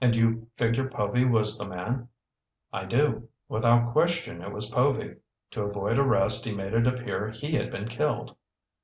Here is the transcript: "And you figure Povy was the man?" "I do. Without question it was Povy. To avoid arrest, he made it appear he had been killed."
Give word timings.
"And 0.03 0.15
you 0.15 0.47
figure 0.57 0.89
Povy 0.89 1.25
was 1.25 1.59
the 1.59 1.67
man?" 1.67 2.07
"I 2.73 2.85
do. 2.85 3.29
Without 3.47 3.93
question 3.93 4.41
it 4.41 4.51
was 4.51 4.71
Povy. 4.71 5.17
To 5.51 5.61
avoid 5.61 5.99
arrest, 5.99 6.43
he 6.43 6.55
made 6.55 6.73
it 6.73 6.87
appear 6.87 7.29
he 7.29 7.51
had 7.51 7.69
been 7.69 7.87
killed." 7.87 8.35